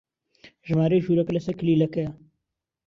[0.67, 2.11] ژمارەی ژوورەکە لەسەر کلیلەکەیە.